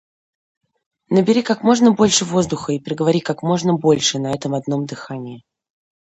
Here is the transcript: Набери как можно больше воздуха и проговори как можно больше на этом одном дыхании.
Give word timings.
Набери 1.15 1.43
как 1.43 1.61
можно 1.61 1.91
больше 1.91 2.25
воздуха 2.25 2.71
и 2.73 2.79
проговори 2.79 3.19
как 3.19 3.43
можно 3.43 3.75
больше 3.77 4.17
на 4.17 4.31
этом 4.33 4.55
одном 4.55 4.87
дыхании. 4.87 5.43